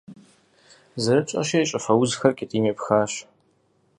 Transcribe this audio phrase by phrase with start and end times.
[1.03, 3.13] Зэрытщӏэщи, щӏыфэ узхэр кӏэтӏийм епхащ.